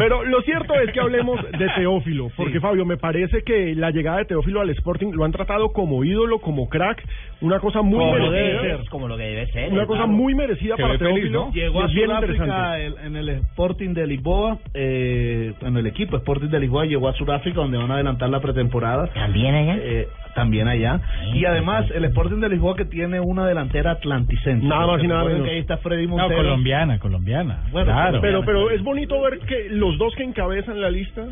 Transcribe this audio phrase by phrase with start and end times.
[0.00, 4.18] Pero lo cierto es que hablemos de Teófilo, porque Fabio, me parece que la llegada
[4.18, 7.04] de Teófilo al Sporting lo han tratado como ídolo, como crack,
[7.42, 8.62] una cosa muy Como merecida.
[8.62, 9.72] debe ser, como lo que debe ser.
[9.72, 10.12] Una cosa claro.
[10.12, 11.46] muy merecida para feliz, Teófilo.
[11.46, 11.52] ¿no?
[11.52, 16.86] Llegó a Sudáfrica en el Sporting de Lisboa, eh, en el equipo Sporting de Lisboa
[16.86, 19.06] llegó a Sudáfrica donde van a adelantar la pretemporada.
[19.12, 19.76] ¿También allá?
[19.82, 21.00] Eh, también allá.
[21.34, 24.66] Y además el Sporting de Lisboa que tiene una delantera atlanticense.
[24.66, 25.44] Nada más y nada menos.
[25.44, 26.42] que ahí está Freddy No, Montero.
[26.42, 27.64] colombiana, colombiana.
[27.72, 28.20] Bueno, claro.
[28.20, 31.26] Pero, pero es bonito ver que los dos que encabezan la lista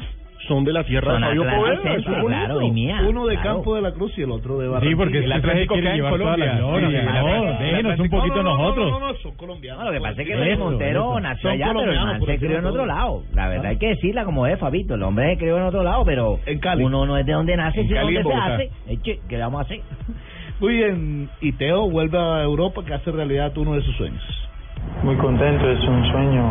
[0.48, 2.20] son de la tierra Son de Fabio Poveda.
[2.26, 3.00] claro, y mía.
[3.08, 3.56] Uno de claro.
[3.56, 4.90] Campo de la Cruz y el otro de Barranquilla.
[4.90, 6.80] Sí, porque El Atlético quiere llevar toda la Colombia.
[6.80, 7.00] gloria.
[7.00, 8.90] Sí, no, déjenos un poquito no, no, nosotros.
[8.90, 9.84] No, no, no, son colombianos.
[9.84, 11.20] No, lo que pasa es que Freddy Montero eso.
[11.20, 13.22] nació allá, pero el man se crió en otro lado.
[13.34, 14.94] La verdad hay que decirla como es, Fabito.
[14.94, 16.82] El hombre se crió en otro lado, pero En Cali.
[16.84, 18.70] uno no es de donde nace, sino y donde se hace.
[18.88, 19.80] Eche, ¿Qué le vamos a hacer?
[20.60, 24.22] Muy bien, y Teo vuelve a Europa que hace realidad uno de sus sueños.
[25.02, 26.42] Muy contento, es un sueño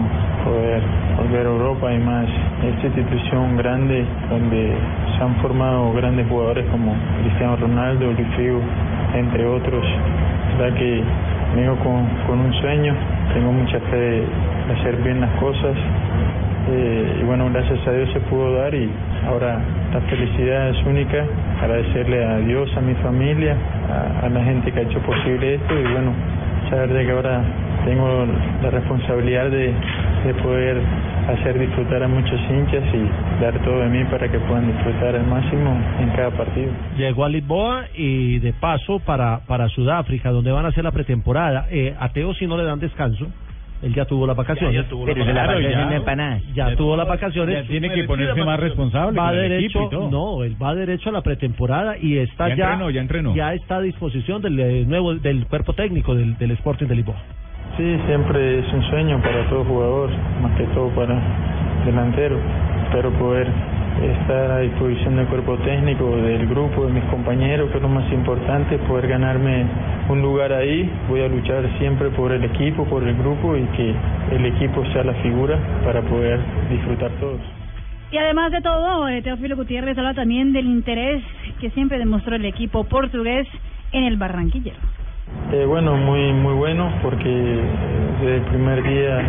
[0.45, 0.81] poder
[1.17, 2.25] volver a Europa y más
[2.63, 4.73] esta institución grande donde
[5.17, 8.61] se han formado grandes jugadores como Cristiano Ronaldo, Luis Figo,
[9.15, 9.85] entre otros.
[10.59, 11.03] La que
[11.57, 12.95] vengo con, con un sueño,
[13.33, 15.75] tengo mucha fe de hacer bien las cosas
[16.69, 18.89] eh, y bueno, gracias a Dios se pudo dar y
[19.27, 19.59] ahora
[19.93, 21.25] la felicidad es única,
[21.61, 23.57] agradecerle a Dios, a mi familia,
[23.91, 26.13] a, a la gente que ha hecho posible esto y bueno,
[26.69, 27.41] saber de que ahora
[27.87, 28.25] tengo
[28.61, 29.73] la responsabilidad de,
[30.25, 30.77] de poder
[31.29, 35.25] hacer disfrutar a muchos hinchas y dar todo de mí para que puedan disfrutar al
[35.25, 36.69] máximo en cada partido.
[36.97, 41.67] Llegó a Lisboa y de paso para, para Sudáfrica, donde van a hacer la pretemporada.
[41.71, 43.27] Eh, a Teo si no le dan descanso,
[43.81, 44.75] él ya tuvo las vacaciones.
[44.75, 45.59] Ya, ya tuvo Pero la Claro,
[46.55, 46.75] ya.
[46.75, 47.63] tuvo las vacaciones.
[47.63, 51.95] Ya tiene que ponerse más responsable va derecho, no, él va derecho a la pretemporada
[51.97, 53.35] y está Ya ya, entrenó, ya entrenó.
[53.35, 57.17] ya está a disposición del eh, nuevo del cuerpo técnico del, del Sporting de Lisboa.
[57.77, 60.09] Sí, siempre es un sueño para todo jugador,
[60.41, 61.15] más que todo para
[61.85, 62.35] delantero.
[62.85, 63.47] Espero poder
[64.01, 68.11] estar a disposición del cuerpo técnico, del grupo, de mis compañeros, que es lo más
[68.11, 69.67] importante, poder ganarme
[70.09, 70.91] un lugar ahí.
[71.07, 73.93] Voy a luchar siempre por el equipo, por el grupo y que
[74.31, 76.39] el equipo sea la figura para poder
[76.71, 77.41] disfrutar todos.
[78.11, 81.23] Y además de todo, eh, Teófilo Gutiérrez habla también del interés
[81.61, 83.47] que siempre demostró el equipo portugués
[83.91, 84.96] en el Barranquillero.
[85.51, 87.61] Eh, bueno, muy muy bueno porque eh,
[88.19, 89.19] desde el primer día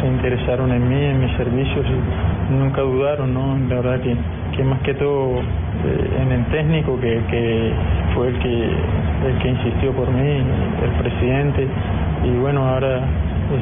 [0.00, 3.58] se interesaron en mí, en mis servicios y nunca dudaron, ¿no?
[3.68, 4.16] La verdad que,
[4.56, 7.72] que más que todo eh, en el técnico que, que
[8.14, 8.70] fue el que
[9.28, 10.42] el que insistió por mí,
[10.82, 11.68] el presidente
[12.24, 13.00] y bueno ahora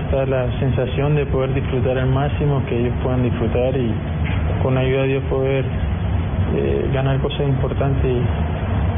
[0.05, 3.93] está la sensación de poder disfrutar al máximo, que ellos puedan disfrutar y
[4.63, 5.65] con ayuda de Dios poder
[6.57, 8.17] eh, ganar cosas importantes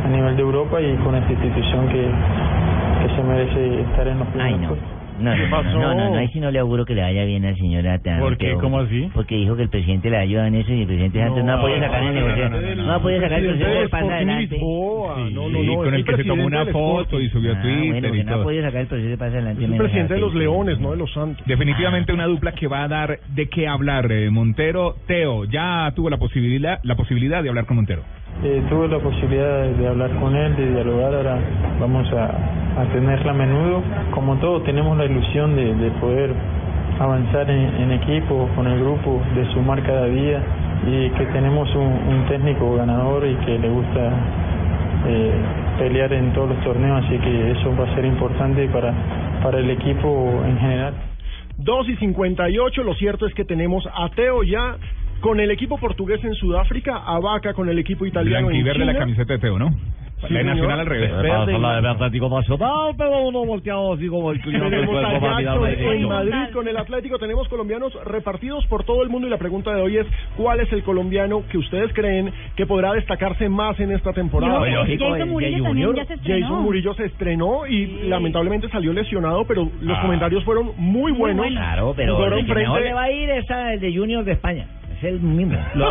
[0.04, 2.08] a nivel de Europa y con esta institución que,
[3.00, 4.68] que se merece estar en los Ay, primeros no.
[4.68, 5.00] puestos.
[5.20, 7.44] No, no, no, no, no, no, ahí sí no le auguro que le vaya bien
[7.44, 8.20] al señor Atán.
[8.20, 8.54] ¿Por qué?
[8.54, 9.10] ¿Cómo así?
[9.12, 11.60] Porque dijo que el presidente le ayuda en eso y el presidente Santos no, ha
[11.60, 12.76] podido sacar el negocio.
[12.76, 14.58] No, ha podido sacar el Presidente del Sporting adelante.
[14.60, 17.60] No, no, no, con el que se tomó presidente una foto y subió a Ah,
[17.62, 19.64] Twitter bueno, no ha podido sacar el proceso de pasa adelante.
[19.64, 20.34] Es el presidente de los.
[20.34, 21.46] Leones, no de los Santos.
[21.46, 24.94] Definitivamente una dupla que va a dar de qué hablar, eh, Montero.
[25.06, 28.04] Teo, ya tuvo la posibilidad, la posibilidad de hablar con Montero.
[28.42, 31.38] Eh, tuve la posibilidad de, hablar con él, de dialogar, ahora
[31.78, 33.82] vamos a, tenerla a menudo.
[34.12, 36.32] Como todo, tenemos la ilusión de, de poder
[36.98, 40.42] avanzar en, equipo, con el grupo, de sumar cada día
[40.86, 44.10] y que tenemos un, un técnico ganador y que le gusta
[45.06, 45.32] eh,
[45.78, 48.92] pelear en todos los torneos, así que eso va a ser importante para,
[49.42, 50.94] para el equipo en general.
[51.58, 54.76] 2 y 58, lo cierto es que tenemos a Teo ya
[55.20, 58.98] con el equipo portugués en Sudáfrica, a Vaca con el equipo italiano en Blanquiverde la
[58.98, 59.70] camiseta de Teo, ¿no?
[60.28, 60.44] Sí, la de.
[60.44, 61.10] Nacional al revés.
[61.12, 61.88] Verde y blanco.
[61.88, 67.92] Atlético Nacional, pero uno volteado así como el en Madrid con el Atlético, tenemos colombianos
[68.04, 70.06] repartidos por todo el mundo y la pregunta de hoy es
[70.36, 74.56] ¿cuál es el colombiano que ustedes creen que podrá destacarse más en esta temporada?
[74.56, 75.96] Ojo, lógico, Jason Murillo Junior.
[75.96, 76.46] ya se estrenó.
[76.46, 80.02] Jason Murillo se estrenó y lamentablemente salió lesionado, pero los Ah.
[80.02, 81.46] comentarios fueron muy buenos.
[81.46, 84.32] Claro, pero el que mejor frente- le va a ir es el de Junior de
[84.32, 84.66] España.
[85.02, 85.20] El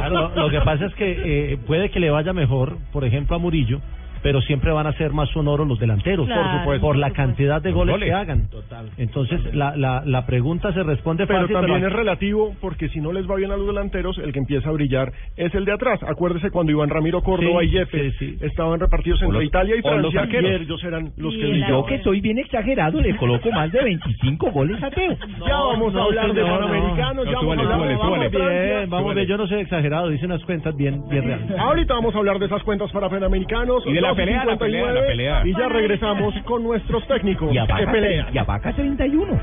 [0.09, 3.39] lo- lo que pasa es que eh, puede que le vaya mejor, por ejemplo, a
[3.39, 3.79] Murillo,
[4.21, 7.62] pero siempre van a ser más sonoros los delanteros, Claro, por supuesto, por la cantidad
[7.62, 8.10] de goles, goles.
[8.10, 8.50] que hagan.
[8.50, 8.89] Total.
[8.98, 13.00] Entonces, la, la, la pregunta se responde Pero fácil, también pero- es relativo porque si
[13.00, 15.74] no les va bien a los delanteros, el que empieza a brillar es el de
[15.74, 16.00] atrás.
[16.04, 18.38] Acuérdese cuando Iván Ramiro Córdoba Sí, y Jefe sí, sí.
[18.45, 21.69] estaban repartidos entre los- Italia y los Francia y ellos eran los Y que brillaban.
[21.75, 25.15] Yo que soy bien exagerado le coloco más de 25 goles a Teo.
[25.48, 26.42] Ya vamos a hablar de.
[26.44, 27.62] Panamericanos, No, ya vamos a
[28.06, 28.86] hablar de.
[28.88, 31.51] Vamos, yo no soy exagerado, hice unas cuentas bien, bien reales.
[31.57, 33.83] Ahorita vamos a hablar de esas cuentas para Panamericanos.
[33.86, 35.41] Y de la 12 pelea, la pelea, la 59, pelea.
[35.45, 37.53] Y ya regresamos con nuestros técnicos.
[37.53, 38.27] Y a que Vaca, pelean.
[38.33, 39.39] y a Vaca 31.